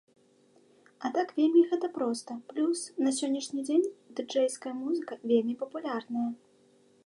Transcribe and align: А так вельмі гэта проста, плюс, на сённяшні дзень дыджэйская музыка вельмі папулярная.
А 1.07 1.11
так 1.17 1.33
вельмі 1.39 1.61
гэта 1.73 1.87
проста, 1.97 2.37
плюс, 2.53 2.79
на 3.07 3.13
сённяшні 3.19 3.61
дзень 3.69 3.85
дыджэйская 4.21 4.75
музыка 4.83 5.13
вельмі 5.33 5.53
папулярная. 5.65 6.29